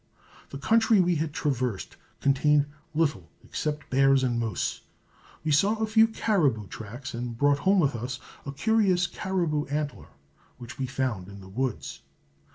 The 0.49 0.57
country 0.57 0.99
we 0.99 1.17
had 1.17 1.31
traversed 1.31 1.95
contained 2.21 2.65
little 2.95 3.29
except 3.43 3.87
bears 3.91 4.23
and 4.23 4.39
moose. 4.39 4.81
We 5.43 5.51
saw 5.51 5.75
a 5.75 5.85
few 5.85 6.07
caribou 6.07 6.65
tracks, 6.69 7.13
and 7.13 7.37
brought 7.37 7.59
home 7.59 7.79
with 7.81 7.95
us 7.95 8.19
a 8.43 8.51
curious 8.51 9.05
caribou 9.05 9.65
antler, 9.67 10.07
which 10.57 10.79
we 10.79 10.87
found 10.87 11.27
in 11.27 11.39
the 11.39 11.49
woods. 11.49 12.01